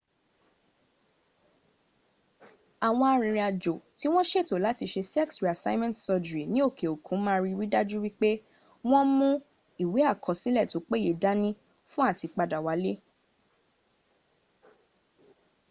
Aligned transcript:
àwọn 2.87 3.07
arìnrìn 3.13 3.47
àjò 3.49 3.73
tí 3.97 4.05
wọ́n 4.13 4.27
ṣètò 4.31 4.55
láti 4.65 4.85
ṣe 4.93 5.01
sex 5.13 5.27
reassignment 5.43 5.95
surgery 6.05 6.43
ní 6.53 6.59
òkè 6.67 6.85
òkun 6.93 7.17
ma 7.25 7.33
ridájú 7.61 7.97
pé 8.21 8.29
wọ́n 8.89 9.05
mú 9.17 9.27
àwọn 9.33 9.43
ìwé 9.83 9.99
àkọsílẹ̀ 10.11 10.69
tó 10.71 10.77
péye 10.89 11.11
dáni 11.23 11.49
fún 11.91 12.05
àti 12.11 12.27
padà 12.35 12.57
wálé 12.65 12.91